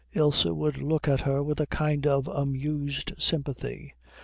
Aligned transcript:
Ilse 0.15 0.45
would 0.45 0.77
look 0.79 1.07
at 1.07 1.21
her 1.21 1.43
with 1.43 1.61
a 1.61 1.67
kind 1.67 2.07
of 2.07 2.27
amused 2.27 3.13
sympathy. 3.19 3.93